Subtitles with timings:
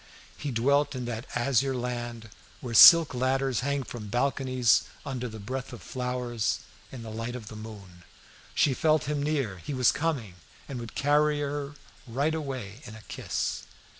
[0.35, 5.73] He dwelt in that azure land where silk ladders hang from balconies under the breath
[5.73, 6.57] of flowers,
[6.91, 8.03] in the light of the moon.
[8.55, 10.37] She felt him near her; he was coming,
[10.67, 11.75] and would carry her
[12.07, 13.65] right away in a kiss.